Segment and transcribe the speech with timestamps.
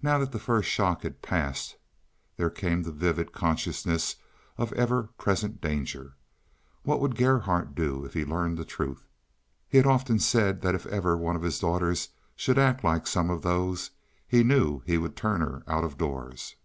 [0.00, 1.76] Now that the first shock had passed,
[2.38, 4.16] there came the vivid consciousness
[4.56, 6.14] of ever present danger.
[6.82, 9.06] What would Gerhardt do if he learned the truth?
[9.68, 13.28] He had often said that if ever one of his daughters should act like some
[13.28, 13.90] of those
[14.26, 16.56] he knew he would turn her out of doors.